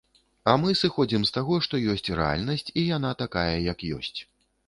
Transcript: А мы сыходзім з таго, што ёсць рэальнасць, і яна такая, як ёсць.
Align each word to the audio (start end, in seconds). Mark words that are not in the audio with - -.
А 0.51 0.53
мы 0.61 0.69
сыходзім 0.79 1.25
з 1.29 1.33
таго, 1.35 1.57
што 1.65 1.81
ёсць 1.93 2.09
рэальнасць, 2.21 2.65
і 2.79 2.87
яна 2.97 3.11
такая, 3.23 3.57
як 3.73 3.85
ёсць. 4.01 4.19